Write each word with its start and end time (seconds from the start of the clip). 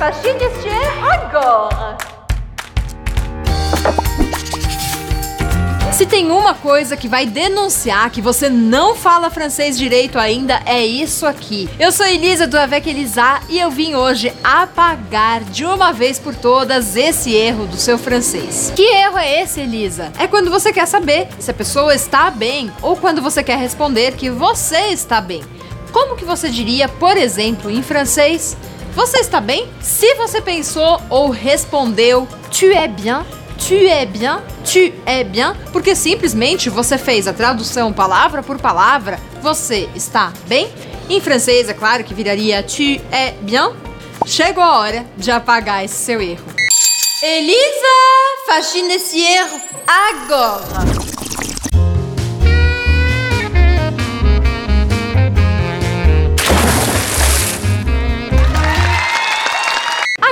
Patrzcie 0.00 0.32
się 0.32 0.76
agora! 1.12 1.96
Se 5.92 6.06
tem 6.06 6.30
uma 6.30 6.54
coisa 6.54 6.96
que 6.96 7.06
vai 7.06 7.26
denunciar 7.26 8.10
que 8.10 8.22
você 8.22 8.48
não 8.48 8.94
fala 8.94 9.28
francês 9.28 9.76
direito 9.76 10.18
ainda, 10.18 10.62
é 10.64 10.86
isso 10.86 11.26
aqui. 11.26 11.68
Eu 11.78 11.92
sou 11.92 12.06
Elisa 12.06 12.46
do 12.46 12.58
Avec 12.58 12.88
Elisa 12.88 13.40
e 13.50 13.58
eu 13.58 13.70
vim 13.70 13.94
hoje 13.94 14.32
apagar 14.42 15.44
de 15.44 15.66
uma 15.66 15.92
vez 15.92 16.18
por 16.18 16.34
todas 16.34 16.96
esse 16.96 17.34
erro 17.34 17.66
do 17.66 17.76
seu 17.76 17.98
francês. 17.98 18.72
Que 18.74 18.82
erro 18.82 19.18
é 19.18 19.42
esse, 19.42 19.60
Elisa? 19.60 20.10
É 20.18 20.26
quando 20.26 20.50
você 20.50 20.72
quer 20.72 20.86
saber 20.86 21.28
se 21.38 21.50
a 21.50 21.54
pessoa 21.54 21.94
está 21.94 22.30
bem 22.30 22.72
ou 22.80 22.96
quando 22.96 23.20
você 23.20 23.42
quer 23.42 23.58
responder 23.58 24.12
que 24.12 24.30
você 24.30 24.92
está 24.92 25.20
bem. 25.20 25.42
Como 25.92 26.16
que 26.16 26.24
você 26.24 26.48
diria, 26.48 26.88
por 26.88 27.18
exemplo, 27.18 27.70
em 27.70 27.82
francês? 27.82 28.56
Você 28.94 29.18
está 29.18 29.40
bem? 29.40 29.68
Se 29.80 30.14
você 30.14 30.40
pensou 30.40 31.00
ou 31.08 31.30
respondeu 31.30 32.26
tu 32.50 32.66
es 32.66 32.90
bien, 32.90 33.24
tu 33.56 33.74
es 33.74 34.08
bien, 34.08 34.40
tu 34.64 34.92
es 35.06 35.26
bien, 35.28 35.54
porque 35.72 35.94
simplesmente 35.94 36.68
você 36.68 36.98
fez 36.98 37.28
a 37.28 37.32
tradução 37.32 37.92
palavra 37.92 38.42
por 38.42 38.58
palavra, 38.58 39.18
você 39.40 39.88
está 39.94 40.32
bem? 40.46 40.68
Em 41.08 41.20
francês, 41.20 41.68
é 41.68 41.74
claro 41.74 42.02
que 42.02 42.14
viraria 42.14 42.62
tu 42.62 42.82
es 42.82 43.34
bien. 43.42 43.70
Chegou 44.26 44.62
a 44.62 44.78
hora 44.78 45.06
de 45.16 45.30
apagar 45.30 45.84
esse 45.84 45.94
seu 45.94 46.20
erro. 46.20 46.44
Elisa, 47.22 48.46
faxina 48.46 48.94
esse 48.94 49.20
erro 49.20 49.60
agora! 49.86 50.99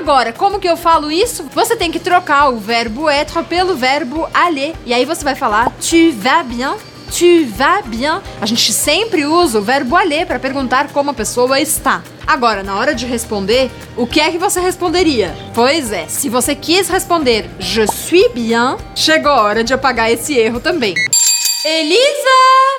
Agora, 0.08 0.32
como 0.32 0.58
que 0.58 0.66
eu 0.66 0.74
falo 0.74 1.12
isso? 1.12 1.44
Você 1.54 1.76
tem 1.76 1.92
que 1.92 2.00
trocar 2.00 2.48
o 2.48 2.56
verbo 2.56 3.10
être 3.10 3.44
pelo 3.44 3.76
verbo 3.76 4.26
aller. 4.32 4.74
E 4.86 4.94
aí 4.94 5.04
você 5.04 5.22
vai 5.22 5.34
falar 5.34 5.70
tu 5.72 6.12
vas 6.12 6.46
bien, 6.46 6.76
tu 7.10 7.44
vas 7.54 7.84
bien. 7.84 8.22
A 8.40 8.46
gente 8.46 8.72
sempre 8.72 9.26
usa 9.26 9.58
o 9.58 9.62
verbo 9.62 9.94
aller 9.94 10.24
para 10.24 10.38
perguntar 10.38 10.88
como 10.94 11.10
a 11.10 11.12
pessoa 11.12 11.60
está. 11.60 12.02
Agora, 12.26 12.62
na 12.62 12.76
hora 12.76 12.94
de 12.94 13.04
responder, 13.04 13.70
o 13.98 14.06
que 14.06 14.18
é 14.18 14.30
que 14.30 14.38
você 14.38 14.60
responderia? 14.60 15.36
Pois 15.54 15.92
é, 15.92 16.06
se 16.08 16.30
você 16.30 16.54
quis 16.54 16.88
responder 16.88 17.50
je 17.58 17.86
suis 17.86 18.32
bien, 18.32 18.78
chegou 18.94 19.30
a 19.30 19.42
hora 19.42 19.62
de 19.62 19.74
apagar 19.74 20.10
esse 20.10 20.34
erro 20.34 20.58
também. 20.58 20.94
Elisa, 21.66 22.38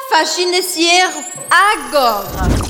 faxina 0.10 0.58
esse 0.58 0.84
erro 0.84 1.24
agora! 1.52 2.70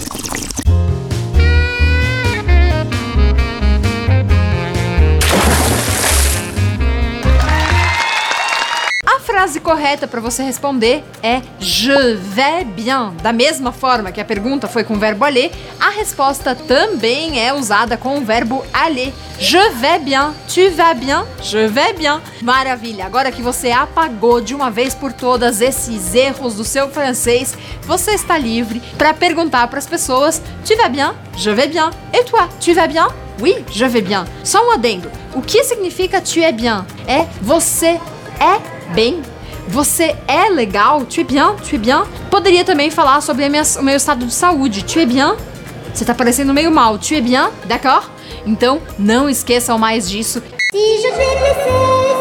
Frase 9.39 9.61
correta 9.61 10.05
para 10.05 10.19
você 10.19 10.43
responder 10.43 11.01
é 11.23 11.41
Je 11.61 12.15
vais 12.15 12.67
bien. 12.67 13.13
Da 13.23 13.31
mesma 13.31 13.71
forma 13.71 14.11
que 14.11 14.19
a 14.19 14.25
pergunta 14.25 14.67
foi 14.67 14.83
com 14.83 14.95
o 14.95 14.99
verbo 14.99 15.23
aller, 15.23 15.49
a 15.79 15.91
resposta 15.91 16.53
também 16.53 17.39
é 17.39 17.53
usada 17.53 17.95
com 17.95 18.17
o 18.17 18.25
verbo 18.25 18.65
aller. 18.73 19.13
Je 19.39 19.57
vais 19.75 20.03
bien, 20.03 20.33
tu 20.53 20.69
vas 20.71 20.93
bien, 20.93 21.23
je 21.41 21.69
vais 21.69 21.93
bien. 21.97 22.19
Maravilha! 22.41 23.05
Agora 23.05 23.31
que 23.31 23.41
você 23.41 23.71
apagou 23.71 24.41
de 24.41 24.53
uma 24.53 24.69
vez 24.69 24.93
por 24.93 25.13
todas 25.13 25.61
esses 25.61 26.13
erros 26.13 26.55
do 26.55 26.65
seu 26.65 26.89
francês, 26.89 27.55
você 27.83 28.11
está 28.11 28.37
livre 28.37 28.81
para 28.97 29.13
perguntar 29.13 29.69
para 29.69 29.79
as 29.79 29.87
pessoas: 29.87 30.41
Tu 30.65 30.75
vas 30.75 30.91
bien? 30.91 31.13
Je 31.37 31.51
vais 31.51 31.69
bien. 31.69 31.91
Et 32.11 32.25
toi, 32.25 32.49
tu 32.59 32.73
vas 32.73 32.89
bien? 32.89 33.07
Oui, 33.39 33.63
je 33.71 33.85
vais 33.85 34.03
bien. 34.03 34.25
Só 34.43 34.67
um 34.67 34.71
adendo. 34.71 35.09
O 35.33 35.41
que 35.41 35.63
significa 35.63 36.19
tu 36.19 36.41
es 36.41 36.53
bien? 36.53 36.83
É 37.07 37.25
você 37.41 38.01
é 38.37 38.93
bem? 38.93 39.28
Você 39.69 40.15
é 40.27 40.49
legal? 40.49 41.05
Tu 41.05 41.21
es 41.21 41.27
bien? 41.27 41.55
Tu 41.57 41.75
es 41.75 41.79
bien? 41.81 42.01
Poderia 42.31 42.65
também 42.65 42.89
falar 42.89 43.21
sobre 43.21 43.47
minha, 43.47 43.61
o 43.79 43.83
meu 43.83 43.95
estado 43.95 44.25
de 44.25 44.33
saúde. 44.33 44.83
Tu 44.83 44.99
es 44.99 45.07
bien? 45.07 45.35
Você 45.93 46.03
tá 46.03 46.15
parecendo 46.15 46.51
meio 46.55 46.71
mal. 46.71 46.97
Tu 46.97 47.13
es 47.13 47.23
bien? 47.23 47.49
D'accord? 47.65 48.07
Então, 48.47 48.81
não 48.97 49.29
esqueçam 49.29 49.77
mais 49.77 50.09
disso. 50.09 50.41
Si 50.71 50.95
je 50.97 51.07
suis 51.07 51.13
blessé, 51.13 51.69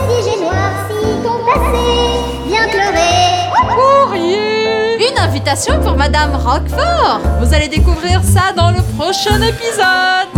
si 0.05 0.31
j'ai 0.31 0.37
noir, 0.37 0.89
si 0.89 1.23
ton 1.23 1.43
passé 1.47 2.49
vient 2.49 2.69
pleurer. 2.69 3.49
Courrier 3.75 5.09
Une 5.11 5.19
invitation 5.19 5.81
pour 5.81 5.97
Madame 5.97 6.35
Roquefort 6.35 7.21
Vous 7.41 7.55
allez 7.55 7.69
découvrir 7.69 8.23
ça 8.25 8.53
dans 8.53 8.71
le 8.71 8.83
prochain 8.97 9.41
épisode 9.41 10.38